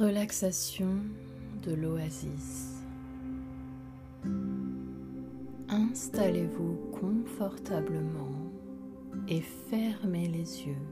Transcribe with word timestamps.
Relaxation 0.00 0.96
de 1.62 1.74
l'oasis. 1.74 2.82
Installez-vous 5.68 6.74
confortablement 6.98 8.50
et 9.28 9.42
fermez 9.42 10.26
les 10.26 10.66
yeux. 10.66 10.86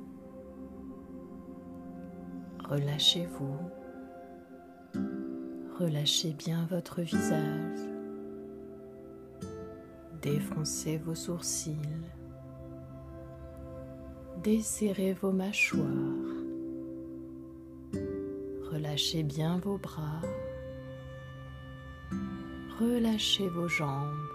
Relâchez-vous. 2.69 3.57
Relâchez 5.79 6.35
bien 6.35 6.67
votre 6.71 7.01
visage. 7.01 7.79
Défoncez 10.21 10.99
vos 10.99 11.15
sourcils. 11.15 11.79
Desserrez 14.45 15.15
vos 15.15 15.33
mâchoires. 15.33 16.28
Relâchez 18.99 19.23
bien 19.23 19.59
vos 19.59 19.79
bras. 19.79 20.23
Relâchez 22.81 23.49
vos 23.49 23.69
jambes. 23.69 24.27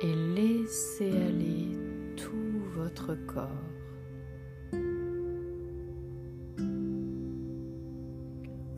Et 0.00 0.14
laissez 0.14 1.10
aller 1.10 1.68
tout 2.16 2.62
votre 2.74 3.14
corps. 3.26 3.50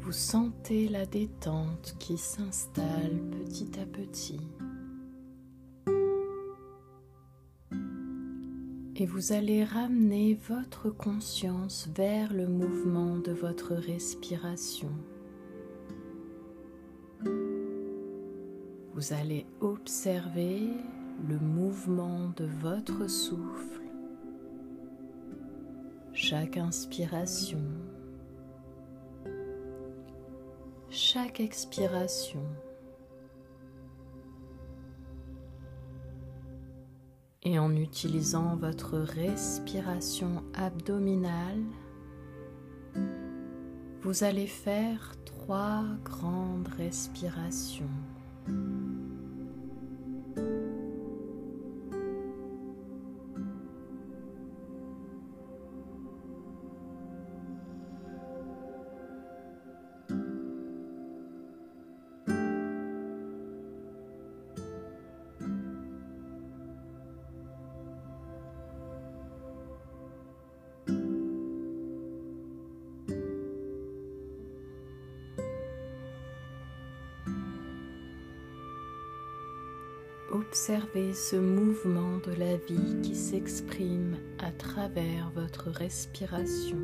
Vous 0.01 0.13
sentez 0.13 0.89
la 0.89 1.07
détente 1.07 1.95
qui 2.01 2.19
s'installe 2.19 3.21
petit 3.31 3.71
à 3.79 3.87
petit. 3.87 4.41
Et 9.01 9.07
vous 9.07 9.33
allez 9.33 9.65
ramener 9.65 10.39
votre 10.47 10.91
conscience 10.91 11.89
vers 11.97 12.35
le 12.35 12.47
mouvement 12.47 13.17
de 13.17 13.33
votre 13.33 13.73
respiration. 13.73 14.91
Vous 18.93 19.13
allez 19.15 19.47
observer 19.63 20.69
le 21.27 21.39
mouvement 21.39 22.29
de 22.37 22.45
votre 22.45 23.09
souffle, 23.09 23.81
chaque 26.13 26.59
inspiration, 26.59 27.65
chaque 30.91 31.41
expiration. 31.41 32.45
Et 37.43 37.59
en 37.59 37.75
utilisant 37.75 38.55
votre 38.57 38.99
respiration 38.99 40.45
abdominale, 40.53 41.65
vous 44.03 44.25
allez 44.25 44.47
faire 44.47 45.15
trois 45.25 45.85
grandes 46.05 46.69
respirations. 46.77 47.89
Observez 80.51 81.15
ce 81.15 81.37
mouvement 81.37 82.19
de 82.27 82.33
la 82.33 82.57
vie 82.57 83.01
qui 83.03 83.15
s'exprime 83.15 84.17
à 84.41 84.51
travers 84.51 85.31
votre 85.31 85.71
respiration. 85.71 86.77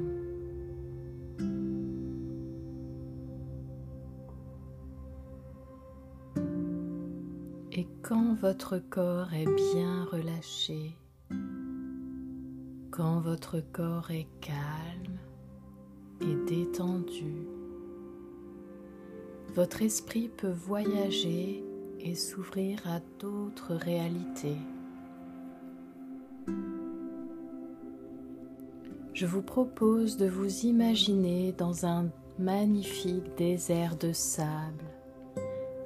Et 7.73 7.89
quand 8.03 8.37
votre 8.41 8.79
corps 8.79 9.35
est 9.35 9.53
bien 9.53 10.05
relâché, 10.13 10.97
quand 12.93 13.19
votre 13.19 13.61
corps 13.73 14.13
est 14.13 14.29
calme 14.41 15.19
et 16.21 16.37
détendu, 16.49 17.49
votre 19.57 19.83
esprit 19.83 20.29
peut 20.29 20.53
voyager 20.53 21.66
et 22.07 22.15
s'ouvrir 22.15 22.79
à 22.87 23.01
d'autres 23.19 23.75
réalités. 23.75 24.57
Je 29.13 29.27
vous 29.27 29.43
propose 29.43 30.17
de 30.17 30.29
vous 30.29 30.67
imaginer 30.67 31.53
dans 31.53 31.87
un 31.87 32.09
magnifique 32.39 33.35
désert 33.37 33.97
de 33.97 34.13
sable 34.13 34.85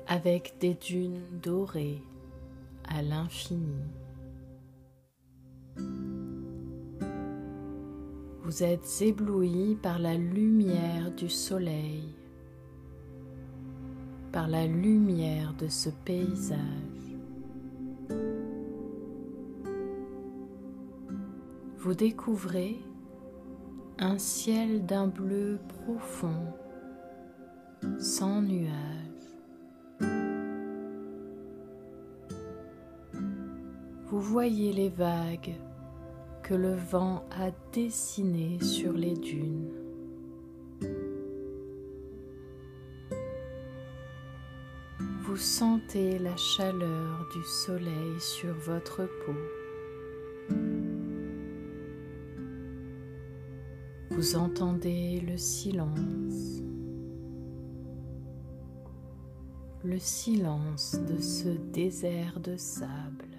avec 0.09 0.57
des 0.61 0.75
dunes 0.75 1.23
dorées 1.43 2.03
à 2.89 3.03
l'infini. 3.03 3.85
Vous 8.43 8.63
êtes 8.65 9.01
ébloui 9.01 9.79
par 9.81 10.01
la 10.01 10.17
lumière 10.17 11.13
du 11.17 11.29
soleil 11.29 12.03
par 14.33 14.49
la 14.49 14.67
lumière 14.67 15.55
de 15.59 15.69
ce 15.69 15.91
paysage. 15.91 16.59
Vous 21.79 21.95
découvrez 21.95 22.79
un 23.99 24.19
ciel 24.19 24.85
d'un 24.87 25.07
bleu 25.07 25.59
profond, 25.85 26.55
sans 27.99 28.43
nuages. 28.43 28.71
Vous 34.07 34.21
voyez 34.21 34.73
les 34.73 34.89
vagues 34.89 35.55
que 36.43 36.55
le 36.55 36.75
vent 36.75 37.25
a 37.31 37.51
dessinées 37.73 38.63
sur 38.63 38.93
les 38.93 39.15
dunes. 39.15 39.90
Sentez 45.41 46.19
la 46.19 46.37
chaleur 46.37 47.27
du 47.33 47.43
soleil 47.45 48.21
sur 48.21 48.55
votre 48.55 49.09
peau. 49.25 49.35
Vous 54.11 54.37
entendez 54.37 55.21
le 55.21 55.39
silence, 55.39 56.63
le 59.83 59.99
silence 59.99 60.97
de 61.09 61.21
ce 61.21 61.49
désert 61.49 62.39
de 62.41 62.57
sable. 62.57 63.30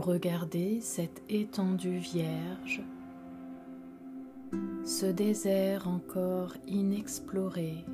Regardez 0.00 0.80
cette 0.80 1.22
étendue 1.28 1.98
vierge, 1.98 2.82
ce 4.84 5.06
désert 5.06 5.88
encore 5.88 6.54
inexploré, 6.66 7.84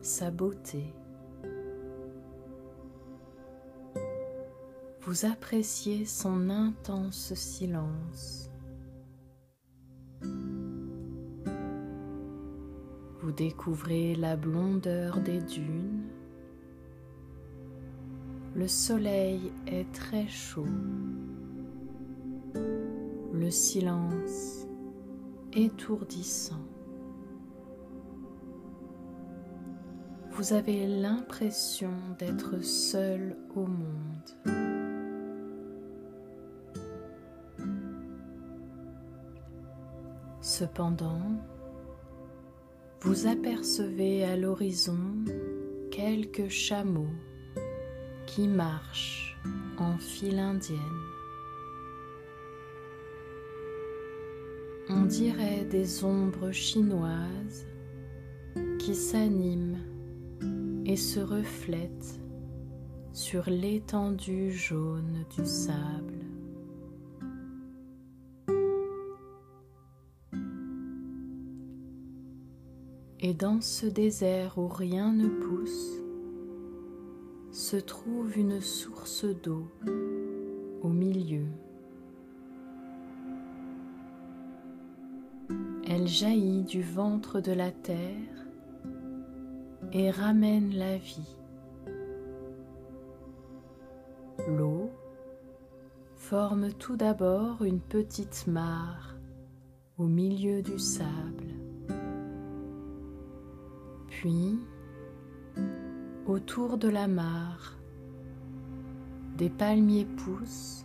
sa 0.00 0.30
beauté. 0.30 0.84
Vous 5.02 5.26
appréciez 5.26 6.04
son 6.04 6.48
intense 6.48 7.34
silence. 7.34 8.50
Vous 13.20 13.32
découvrez 13.32 14.14
la 14.14 14.36
blondeur 14.36 15.20
des 15.20 15.40
dunes 15.40 16.01
le 18.62 18.68
soleil 18.68 19.52
est 19.66 19.90
très 19.90 20.28
chaud. 20.28 20.68
Le 23.32 23.50
silence 23.50 24.68
étourdissant. 25.52 26.64
Vous 30.30 30.52
avez 30.52 30.86
l'impression 30.86 31.90
d'être 32.20 32.62
seul 32.62 33.36
au 33.56 33.66
monde. 33.66 34.30
Cependant, 40.40 41.32
vous 43.00 43.26
apercevez 43.26 44.22
à 44.22 44.36
l'horizon 44.36 45.00
quelques 45.90 46.48
chameaux 46.48 47.10
qui 48.34 48.48
marchent 48.48 49.36
en 49.76 49.98
file 49.98 50.38
indienne. 50.38 50.78
On 54.88 55.02
dirait 55.02 55.66
des 55.66 56.02
ombres 56.02 56.50
chinoises 56.50 57.66
qui 58.78 58.94
s'animent 58.94 59.78
et 60.86 60.96
se 60.96 61.20
reflètent 61.20 62.20
sur 63.12 63.50
l'étendue 63.50 64.50
jaune 64.50 65.26
du 65.36 65.44
sable. 65.44 66.24
Et 73.20 73.34
dans 73.34 73.60
ce 73.60 73.86
désert 73.86 74.56
où 74.56 74.68
rien 74.68 75.12
ne 75.12 75.28
pousse, 75.28 76.01
se 77.52 77.76
trouve 77.76 78.38
une 78.38 78.62
source 78.62 79.26
d'eau 79.26 79.68
au 80.82 80.88
milieu. 80.88 81.44
Elle 85.86 86.08
jaillit 86.08 86.62
du 86.62 86.82
ventre 86.82 87.40
de 87.40 87.52
la 87.52 87.70
terre 87.70 88.46
et 89.92 90.10
ramène 90.10 90.74
la 90.74 90.96
vie. 90.96 91.36
L'eau 94.48 94.90
forme 96.16 96.72
tout 96.72 96.96
d'abord 96.96 97.62
une 97.64 97.80
petite 97.80 98.46
mare 98.46 99.16
au 99.98 100.04
milieu 100.04 100.62
du 100.62 100.78
sable. 100.78 101.52
Puis, 104.08 104.58
autour 106.26 106.78
de 106.78 106.88
la 106.88 107.08
mare, 107.08 107.78
des 109.36 109.50
palmiers 109.50 110.06
poussent, 110.16 110.84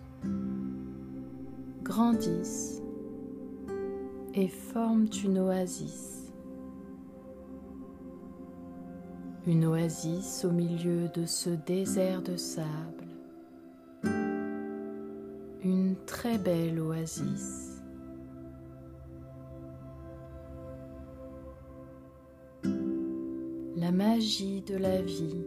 grandissent 1.84 2.82
et 4.34 4.48
forment 4.48 5.10
une 5.24 5.40
oasis. 5.40 6.34
Une 9.46 9.66
oasis 9.66 10.44
au 10.46 10.52
milieu 10.52 11.08
de 11.10 11.26
ce 11.26 11.50
désert 11.50 12.22
de 12.22 12.36
sable. 12.36 13.08
Une 15.64 15.96
très 16.06 16.38
belle 16.38 16.80
oasis. 16.80 17.67
Magie 23.98 24.62
de 24.62 24.78
la 24.78 25.02
vie, 25.02 25.44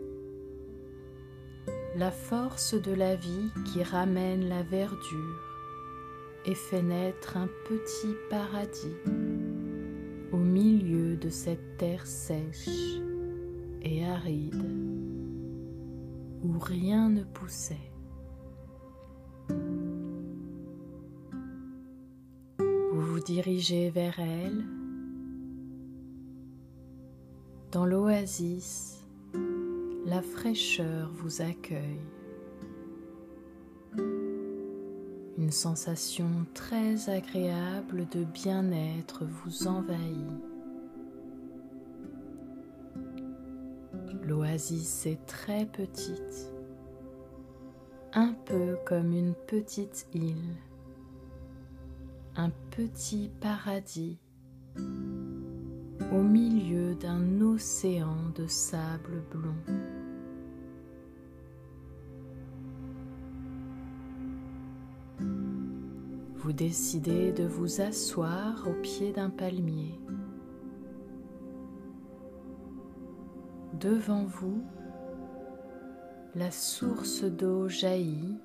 la 1.94 2.10
force 2.10 2.74
de 2.74 2.92
la 2.92 3.14
vie 3.14 3.48
qui 3.64 3.84
ramène 3.84 4.48
la 4.48 4.64
verdure 4.64 5.40
et 6.46 6.56
fait 6.56 6.82
naître 6.82 7.36
un 7.36 7.48
petit 7.68 8.16
paradis 8.28 8.96
au 10.32 10.36
milieu 10.36 11.16
de 11.16 11.28
cette 11.28 11.76
terre 11.76 12.04
sèche 12.08 12.98
et 13.82 14.04
aride 14.04 14.66
où 16.42 16.58
rien 16.58 17.08
ne 17.08 17.22
poussait. 17.22 17.92
Vous 22.58 23.00
vous 23.00 23.20
dirigez 23.20 23.90
vers 23.90 24.18
elle 24.18 24.64
dans 27.72 27.86
l'oasis, 27.86 29.04
la 30.04 30.22
fraîcheur 30.22 31.10
vous 31.14 31.40
accueille. 31.40 32.00
Une 35.38 35.52
sensation 35.52 36.28
très 36.52 37.08
agréable 37.08 38.08
de 38.08 38.24
bien-être 38.24 39.24
vous 39.24 39.68
envahit. 39.68 40.26
L'oasis 44.22 45.06
est 45.06 45.24
très 45.26 45.64
petite, 45.66 46.52
un 48.12 48.34
peu 48.46 48.76
comme 48.84 49.12
une 49.12 49.34
petite 49.46 50.06
île, 50.12 50.56
un 52.36 52.50
petit 52.70 53.30
paradis 53.40 54.18
au 56.12 56.22
milieu 56.22 56.94
d'un 56.94 57.40
océan 57.40 58.16
de 58.34 58.46
sable 58.46 59.22
blond. 59.30 59.54
Vous 66.36 66.52
décidez 66.52 67.32
de 67.32 67.44
vous 67.44 67.80
asseoir 67.80 68.66
au 68.66 68.72
pied 68.82 69.12
d'un 69.12 69.30
palmier. 69.30 70.00
Devant 73.78 74.24
vous, 74.24 74.62
la 76.34 76.50
source 76.50 77.24
d'eau 77.24 77.68
jaillit, 77.68 78.38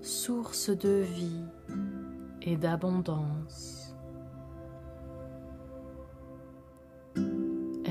source 0.00 0.70
de 0.70 1.02
vie 1.02 1.44
et 2.42 2.56
d'abondance. 2.56 3.85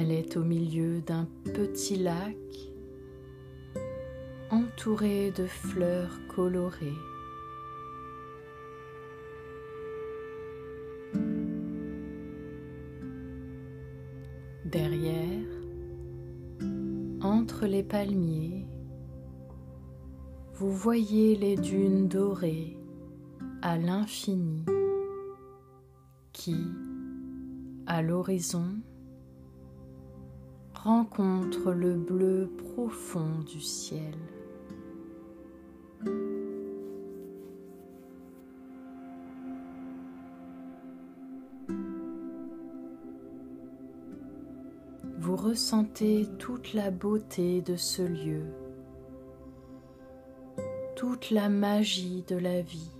Elle 0.07 0.11
est 0.11 0.37
au 0.37 0.43
milieu 0.43 1.01
d'un 1.01 1.27
petit 1.45 1.95
lac 1.95 2.37
entouré 4.51 5.31
de 5.31 5.47
fleurs 5.47 6.19
colorées. 6.27 6.93
Derrière, 14.65 15.47
entre 17.21 17.65
les 17.65 17.81
palmiers, 17.81 18.67
vous 20.53 20.71
voyez 20.71 21.35
les 21.35 21.55
dunes 21.55 22.07
dorées 22.07 22.77
à 23.63 23.75
l'infini 23.79 24.65
qui, 26.31 26.57
à 27.87 28.03
l'horizon, 28.03 28.67
rencontre 30.85 31.71
le 31.71 31.95
bleu 31.95 32.47
profond 32.75 33.39
du 33.47 33.59
ciel. 33.59 34.13
Vous 45.17 45.35
ressentez 45.35 46.27
toute 46.37 46.75
la 46.75 46.91
beauté 46.91 47.63
de 47.63 47.75
ce 47.75 48.03
lieu, 48.03 48.45
toute 50.95 51.31
la 51.31 51.49
magie 51.49 52.23
de 52.27 52.35
la 52.35 52.61
vie, 52.61 52.91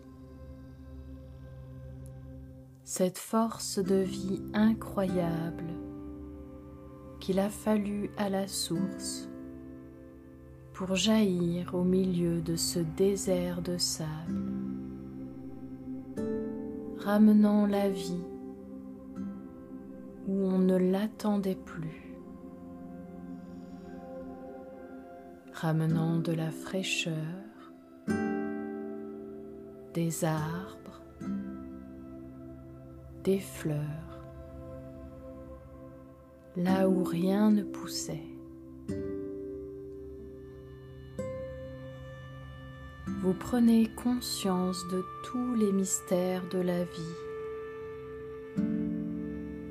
cette 2.84 3.20
force 3.20 3.78
de 3.78 3.98
vie 3.98 4.42
incroyable 4.56 5.75
qu'il 7.26 7.40
a 7.40 7.50
fallu 7.50 8.12
à 8.18 8.30
la 8.30 8.48
source 8.48 9.28
pour 10.74 10.96
jaillir 10.96 11.74
au 11.74 11.84
milieu 11.84 12.40
de 12.40 12.56
ce 12.56 12.78
désert 12.78 13.64
de 13.64 13.80
sable, 13.80 14.44
ramenant 17.00 17.66
la 17.66 17.90
vie 17.90 18.24
où 20.28 20.34
on 20.34 20.60
ne 20.60 20.76
l'attendait 20.76 21.56
plus, 21.56 22.16
ramenant 25.52 26.20
de 26.20 26.32
la 26.32 26.52
fraîcheur, 26.52 27.74
des 29.96 30.26
arbres, 30.26 31.02
des 33.24 33.40
fleurs 33.40 34.15
là 36.58 36.88
où 36.88 37.04
rien 37.04 37.52
ne 37.52 37.64
poussait. 37.64 38.24
Vous 43.22 43.34
prenez 43.34 43.90
conscience 43.96 44.88
de 44.92 45.04
tous 45.26 45.56
les 45.56 45.72
mystères 45.72 46.48
de 46.50 46.60
la 46.60 46.84
vie, 46.84 47.16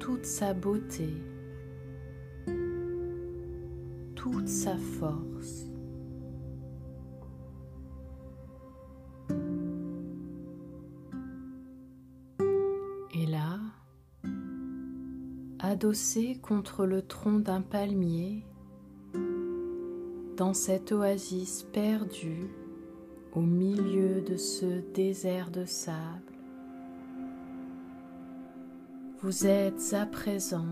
toute 0.01 0.27
sa 0.27 0.53
beauté, 0.55 1.09
toute 4.17 4.49
sa 4.49 4.77
force. 4.77 5.67
Adossé 15.65 16.39
contre 16.43 16.85
le 16.85 17.01
tronc 17.01 17.39
d'un 17.39 17.63
palmier, 17.63 18.45
dans 20.37 20.53
cette 20.53 20.93
oasis 20.93 21.63
perdue 21.73 22.51
au 23.33 23.41
milieu 23.41 24.21
de 24.21 24.37
ce 24.37 24.83
désert 24.93 25.51
de 25.51 25.65
sable. 25.65 26.35
Vous 29.23 29.47
êtes 29.47 29.95
à 29.95 30.05
présent 30.05 30.67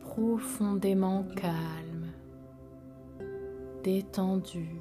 profondément 0.00 1.24
calme, 1.36 2.10
détendu, 3.84 4.80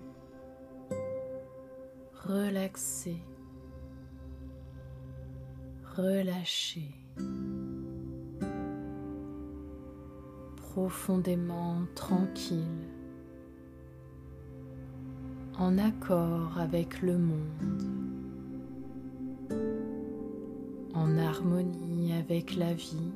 relaxé, 2.27 3.17
relâché, 5.96 6.89
profondément 10.75 11.77
tranquille, 11.96 12.89
en 15.58 15.77
accord 15.77 16.58
avec 16.60 17.01
le 17.01 17.17
monde, 17.17 17.84
en 20.94 21.17
harmonie 21.17 22.12
avec 22.12 22.58
la 22.58 22.74
vie 22.74 23.13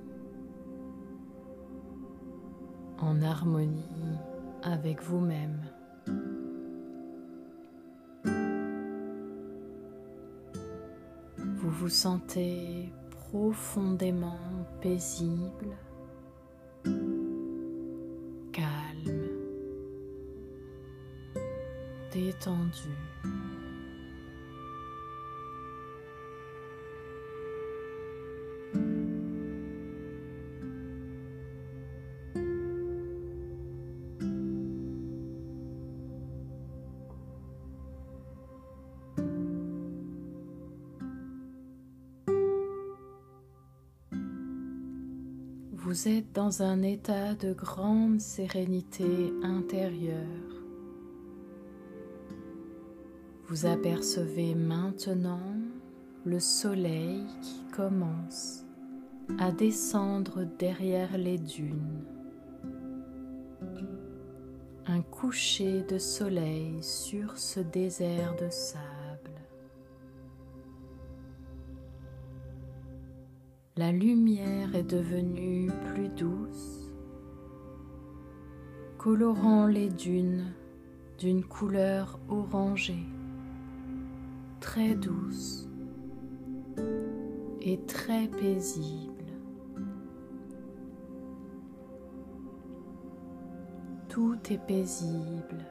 en 3.01 3.21
harmonie 3.21 4.17
avec 4.63 5.03
vous-même. 5.03 5.59
Vous 11.35 11.69
vous 11.71 11.89
sentez 11.89 12.89
profondément 13.09 14.39
paisible, 14.81 15.75
Vous 45.71 46.07
êtes 46.07 46.31
dans 46.33 46.61
un 46.61 46.83
état 46.83 47.33
de 47.33 47.51
grande 47.51 48.21
sérénité 48.21 49.33
intérieure. 49.43 50.48
Vous 53.49 53.65
apercevez 53.65 54.55
maintenant 54.55 55.53
le 56.23 56.39
soleil 56.39 57.23
qui 57.41 57.63
commence 57.75 58.63
à 59.39 59.51
descendre 59.51 60.45
derrière 60.57 61.17
les 61.17 61.37
dunes. 61.37 62.05
Un 64.85 65.01
coucher 65.01 65.81
de 65.83 65.97
soleil 65.97 66.77
sur 66.81 67.37
ce 67.37 67.59
désert 67.59 68.35
de 68.35 68.49
sable. 68.49 69.09
la 73.79 73.93
lumière 73.93 74.75
est 74.75 74.83
devenue 74.83 75.71
plus 75.93 76.09
douce, 76.09 76.91
colorant 78.97 79.67
les 79.67 79.87
dunes 79.87 80.51
d'une 81.17 81.45
couleur 81.45 82.19
orangée, 82.27 83.07
très 84.69 84.93
douce 84.93 85.67
et 87.59 87.79
très 87.87 88.27
paisible. 88.27 89.25
Tout 94.09 94.37
est 94.51 94.63
paisible, 94.67 95.65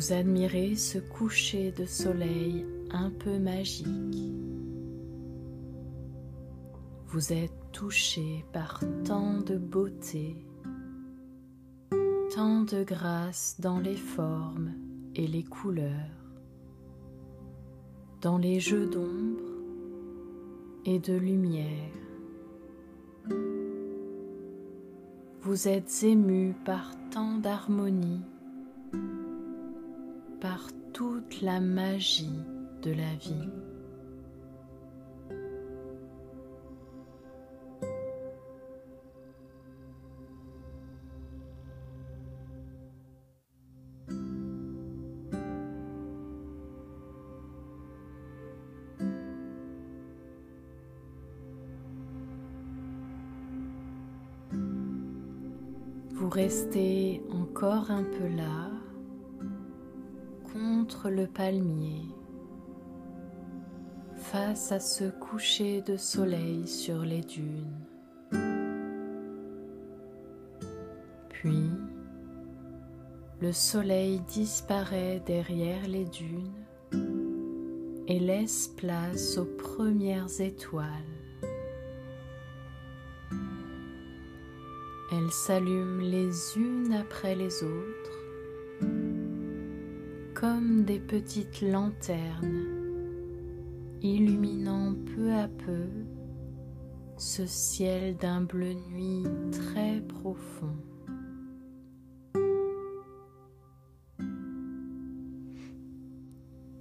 Vous 0.00 0.14
admirez 0.14 0.76
ce 0.76 0.96
coucher 0.96 1.72
de 1.72 1.84
soleil 1.84 2.64
un 2.90 3.10
peu 3.10 3.38
magique. 3.38 4.32
Vous 7.08 7.34
êtes 7.34 7.52
touché 7.70 8.46
par 8.50 8.80
tant 9.04 9.40
de 9.40 9.58
beauté 9.58 10.38
tant 12.34 12.62
de 12.62 12.82
grâce 12.82 13.56
dans 13.58 13.78
les 13.78 13.96
formes 13.96 14.72
et 15.14 15.26
les 15.26 15.44
couleurs, 15.44 15.92
dans 18.22 18.38
les 18.38 18.58
jeux 18.58 18.86
d'ombre 18.86 19.52
et 20.86 20.98
de 20.98 21.12
lumière. 21.12 21.92
Vous 25.42 25.68
êtes 25.68 26.04
ému 26.04 26.54
par 26.64 26.90
tant 27.10 27.36
d'harmonie, 27.36 28.22
par 30.40 30.68
toute 30.92 31.42
la 31.42 31.60
magie 31.60 32.40
de 32.82 32.92
la 32.92 33.14
vie. 33.14 33.48
Vous 56.12 56.28
restez 56.28 57.22
encore 57.30 57.90
un 57.90 58.04
peu 58.04 58.28
là, 58.28 58.69
le 61.08 61.26
palmier, 61.26 62.02
face 64.16 64.72
à 64.72 64.80
ce 64.80 65.04
coucher 65.04 65.80
de 65.82 65.96
soleil 65.96 66.66
sur 66.66 67.02
les 67.02 67.22
dunes. 67.22 67.86
Puis, 71.30 71.70
le 73.40 73.52
soleil 73.52 74.20
disparaît 74.28 75.22
derrière 75.24 75.88
les 75.88 76.04
dunes 76.04 76.52
et 78.06 78.18
laisse 78.18 78.68
place 78.76 79.38
aux 79.38 79.46
premières 79.46 80.40
étoiles. 80.40 80.86
Elles 85.12 85.30
s'allument 85.30 86.02
les 86.02 86.58
unes 86.58 86.92
après 86.92 87.34
les 87.34 87.64
autres 87.64 87.99
comme 90.40 90.84
des 90.84 90.98
petites 90.98 91.60
lanternes 91.60 92.64
illuminant 94.00 94.94
peu 95.14 95.34
à 95.34 95.48
peu 95.48 95.84
ce 97.18 97.44
ciel 97.44 98.16
d'un 98.16 98.40
bleu 98.40 98.72
nuit 98.72 99.24
très 99.52 100.00
profond. 100.00 100.76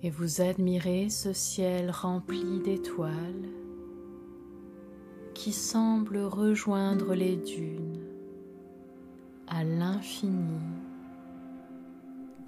Et 0.03 0.09
vous 0.09 0.39
admirez 0.39 1.09
ce 1.09 1.33
ciel 1.33 1.91
rempli 1.91 2.61
d'étoiles 2.63 3.49
qui 5.33 5.51
semble 5.51 6.19
rejoindre 6.19 7.13
les 7.13 7.35
dunes 7.35 7.99
à 9.47 9.65
l'infini 9.65 10.61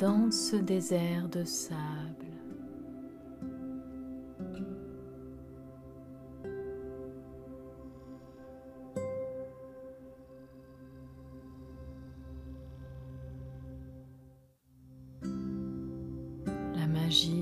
dans 0.02 0.32
ce 0.32 0.56
désert 0.56 1.30
de 1.30 1.44
sable. 1.44 2.32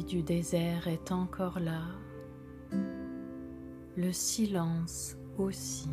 du 0.10 0.24
désert 0.24 0.88
est 0.88 1.12
encore 1.12 1.60
là, 1.60 1.84
le 3.96 4.12
silence 4.12 5.16
aussi. 5.38 5.90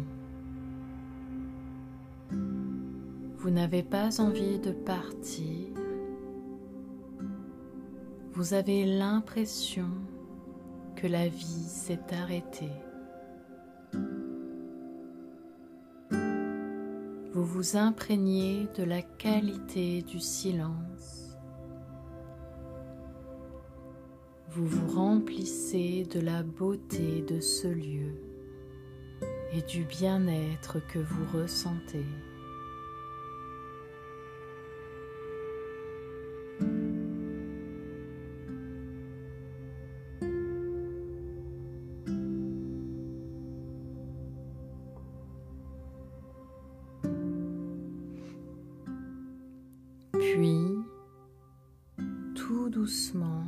Vous 2.31 3.51
n'avez 3.51 3.83
pas 3.83 4.19
envie 4.19 4.59
de 4.59 4.73
partir, 4.73 5.69
vous 8.37 8.53
avez 8.53 8.85
l'impression 8.85 9.89
que 10.95 11.07
la 11.07 11.27
vie 11.27 11.69
s'est 11.69 12.13
arrêtée. 12.13 12.71
Vous 17.33 17.45
vous 17.47 17.79
imprégnez 17.79 18.69
de 18.77 18.85
la 18.85 19.01
qualité 19.01 20.03
du 20.03 20.21
silence. 20.21 21.35
Vous 24.51 24.67
vous 24.67 24.89
remplissez 24.89 26.05
de 26.05 26.21
la 26.21 26.43
beauté 26.43 27.23
de 27.23 27.41
ce 27.41 27.69
lieu 27.69 28.21
et 29.55 29.63
du 29.63 29.85
bien-être 29.85 30.87
que 30.87 30.99
vous 30.99 31.41
ressentez. 31.41 32.05
Puis, 50.37 50.69
tout 52.35 52.69
doucement, 52.69 53.45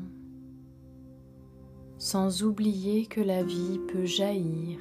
sans 1.98 2.44
oublier 2.44 3.04
que 3.04 3.20
la 3.20 3.42
vie 3.42 3.78
peut 3.92 4.06
jaillir 4.06 4.78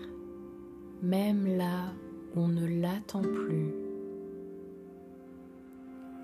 même 1.03 1.45
là 1.57 1.91
où 2.33 2.39
on 2.39 2.47
ne 2.47 2.65
l'attend 2.65 3.23
plus, 3.23 3.73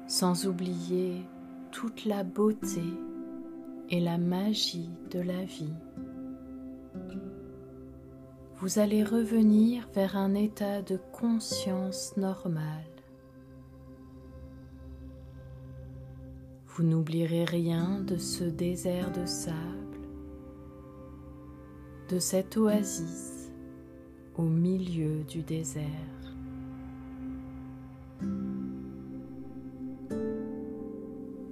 sans 0.08 0.48
oublier 0.48 1.26
toute 1.72 2.06
la 2.06 2.24
beauté 2.24 2.86
et 3.90 4.00
la 4.00 4.18
magie 4.18 4.90
de 5.12 5.20
la 5.20 5.44
vie. 5.44 5.76
Vous 8.56 8.80
allez 8.80 9.04
revenir 9.04 9.90
vers 9.94 10.16
un 10.16 10.34
état 10.34 10.82
de 10.82 10.98
conscience 11.12 12.16
normal. 12.16 12.93
Vous 16.76 16.84
n'oublierez 16.84 17.46
rien 17.46 18.00
de 18.00 18.18
ce 18.18 18.44
désert 18.44 19.12
de 19.12 19.28
sable, 19.28 19.58
de 22.10 22.18
cette 22.18 22.58
oasis 22.58 23.52
au 24.36 24.42
milieu 24.42 25.24
du 25.24 25.44
désert. 25.44 25.86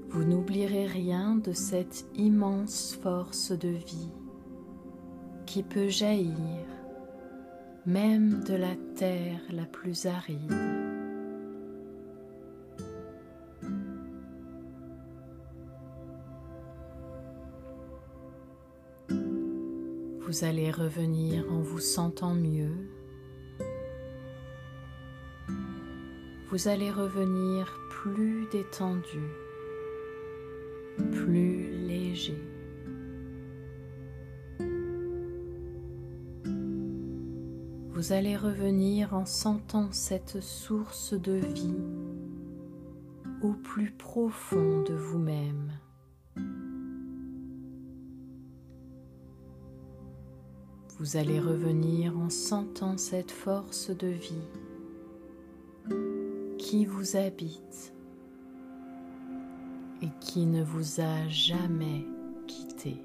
Vous 0.09 0.23
n'oublierez 0.23 0.87
rien 0.87 1.35
de 1.35 1.53
cette 1.53 2.07
immense 2.15 2.97
force 3.03 3.51
de 3.51 3.69
vie 3.69 4.09
qui 5.45 5.61
peut 5.61 5.89
jaillir 5.89 6.65
même 7.85 8.43
de 8.43 8.55
la 8.55 8.75
terre 8.95 9.41
la 9.51 9.65
plus 9.65 10.07
aride. 10.07 10.70
Vous 20.31 20.45
allez 20.45 20.71
revenir 20.71 21.43
en 21.51 21.59
vous 21.59 21.81
sentant 21.81 22.33
mieux. 22.33 22.71
Vous 26.49 26.69
allez 26.69 26.89
revenir 26.89 27.77
plus 27.89 28.47
détendu, 28.49 29.19
plus 31.11 31.71
léger. 31.85 32.41
Vous 37.89 38.13
allez 38.13 38.37
revenir 38.37 39.13
en 39.13 39.25
sentant 39.25 39.89
cette 39.91 40.39
source 40.39 41.13
de 41.13 41.33
vie 41.33 41.75
au 43.43 43.51
plus 43.51 43.91
profond 43.91 44.81
de 44.83 44.93
vous-même. 44.93 45.73
Vous 51.01 51.17
allez 51.17 51.39
revenir 51.39 52.15
en 52.15 52.29
sentant 52.29 52.95
cette 52.95 53.31
force 53.31 53.89
de 53.89 54.05
vie 54.05 54.47
qui 56.59 56.85
vous 56.85 57.17
habite 57.17 57.91
et 60.03 60.09
qui 60.19 60.45
ne 60.45 60.63
vous 60.63 61.01
a 61.01 61.27
jamais 61.27 62.05
quitté. 62.45 63.03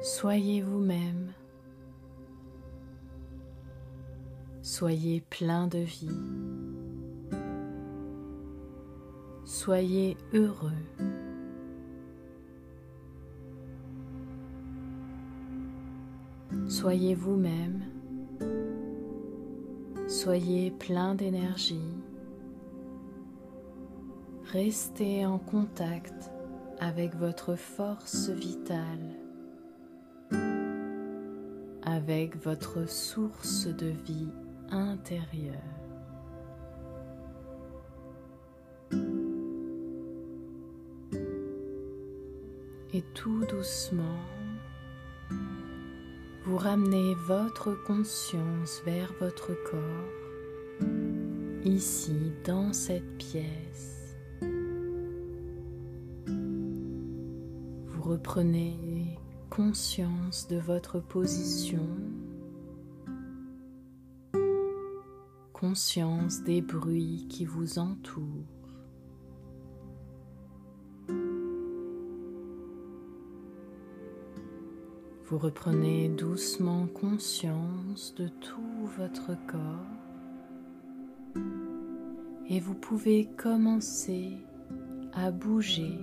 Soyez 0.00 0.62
vous-même, 0.62 1.34
soyez 4.62 5.20
plein 5.20 5.66
de 5.66 5.80
vie. 5.80 6.49
Soyez 9.62 10.16
heureux. 10.32 10.72
Soyez 16.66 17.14
vous-même. 17.14 17.82
Soyez 20.08 20.70
plein 20.70 21.14
d'énergie. 21.14 21.92
Restez 24.46 25.26
en 25.26 25.38
contact 25.38 26.30
avec 26.78 27.14
votre 27.16 27.54
force 27.54 28.30
vitale, 28.30 29.14
avec 31.82 32.42
votre 32.42 32.88
source 32.88 33.66
de 33.66 33.88
vie 34.06 34.30
intérieure. 34.70 35.79
Tout 43.14 43.44
doucement, 43.46 44.20
vous 46.44 46.56
ramenez 46.56 47.14
votre 47.14 47.72
conscience 47.84 48.82
vers 48.84 49.12
votre 49.20 49.52
corps, 49.70 50.86
ici 51.64 52.32
dans 52.44 52.72
cette 52.72 53.18
pièce. 53.18 54.16
Vous 57.86 58.02
reprenez 58.02 59.18
conscience 59.50 60.48
de 60.48 60.58
votre 60.58 61.00
position, 61.00 61.86
conscience 65.52 66.42
des 66.42 66.62
bruits 66.62 67.26
qui 67.28 67.44
vous 67.44 67.78
entourent. 67.78 68.59
Vous 75.30 75.38
reprenez 75.38 76.08
doucement 76.08 76.88
conscience 76.88 78.16
de 78.16 78.26
tout 78.26 78.88
votre 78.98 79.36
corps. 79.46 79.86
Et 82.48 82.58
vous 82.58 82.74
pouvez 82.74 83.26
commencer 83.36 84.32
à 85.12 85.30
bouger 85.30 86.00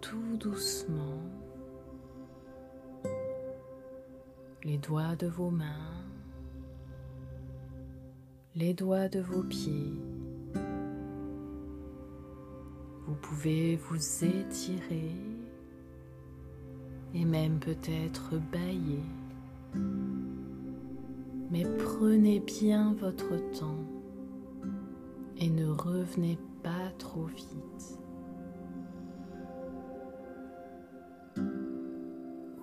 tout 0.00 0.36
doucement. 0.40 1.22
Les 4.64 4.78
doigts 4.78 5.14
de 5.14 5.28
vos 5.28 5.50
mains, 5.50 6.02
les 8.56 8.74
doigts 8.74 9.08
de 9.08 9.20
vos 9.20 9.44
pieds. 9.44 9.94
Vous 13.06 13.14
pouvez 13.22 13.76
vous 13.76 14.24
étirer 14.24 15.29
et 17.14 17.24
même 17.24 17.58
peut-être 17.58 18.32
bailler. 18.52 19.04
Mais 21.50 21.64
prenez 21.78 22.40
bien 22.40 22.94
votre 23.00 23.36
temps 23.58 23.84
et 25.38 25.48
ne 25.48 25.66
revenez 25.66 26.38
pas 26.62 26.90
trop 26.98 27.26
vite. 27.26 27.98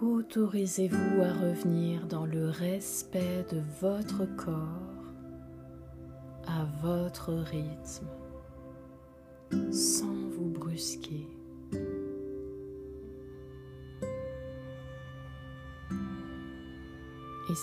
Autorisez-vous 0.01 1.21
à 1.21 1.33
revenir 1.33 2.05
dans 2.07 2.25
le 2.25 2.49
respect 2.49 3.45
de 3.51 3.61
votre 3.81 4.25
corps 4.35 4.97
à 6.47 6.65
votre 6.81 7.33
rythme 7.33 8.07
sans 9.71 10.29
vous 10.31 10.49
brusquer. 10.49 11.27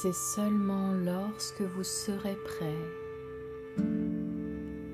C'est 0.02 0.14
seulement 0.14 0.92
lorsque 0.92 1.62
vous 1.62 1.84
serez 1.84 2.36
prêt, 2.44 3.84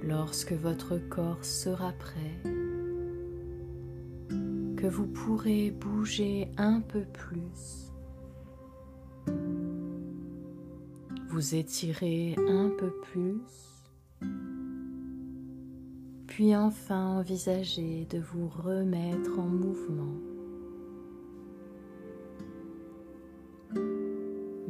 lorsque 0.03 0.53
votre 0.53 0.99
corps 1.09 1.43
sera 1.43 1.93
prêt, 1.93 2.43
que 4.77 4.87
vous 4.87 5.07
pourrez 5.07 5.71
bouger 5.71 6.49
un 6.59 6.83
peu 6.83 7.05
plus, 7.05 7.93
vous 11.29 11.55
étirer 11.55 12.37
un 12.49 12.69
peu 12.69 12.93
plus, 13.11 13.41
puis 16.27 16.55
enfin 16.55 17.19
envisager 17.19 18.07
de 18.11 18.19
vous 18.19 18.49
remettre 18.49 19.39
en 19.39 19.49
mouvement. 19.49 20.30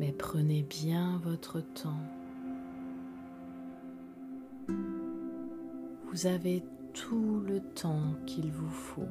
Mais 0.01 0.13
prenez 0.13 0.63
bien 0.63 1.21
votre 1.23 1.61
temps. 1.61 2.01
Vous 6.11 6.27
avez 6.27 6.63
tout 6.95 7.43
le 7.47 7.61
temps 7.61 8.15
qu'il 8.25 8.51
vous 8.51 8.71
faut. 8.71 9.07